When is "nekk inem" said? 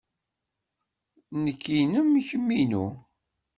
1.43-2.09